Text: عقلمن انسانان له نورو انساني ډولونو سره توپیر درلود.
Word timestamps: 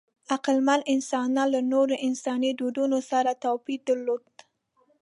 عقلمن 0.33 0.79
انسانان 0.93 1.47
له 1.53 1.61
نورو 1.73 1.95
انساني 2.07 2.51
ډولونو 2.59 2.97
سره 3.11 3.31
توپیر 3.43 3.79
درلود. 3.87 4.27